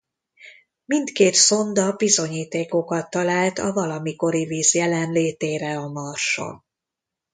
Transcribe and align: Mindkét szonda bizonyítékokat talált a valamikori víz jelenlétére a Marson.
Mindkét 0.85 1.33
szonda 1.33 1.91
bizonyítékokat 1.95 3.09
talált 3.09 3.59
a 3.59 3.73
valamikori 3.73 4.45
víz 4.45 4.73
jelenlétére 4.73 5.77
a 5.77 5.87
Marson. 5.87 6.65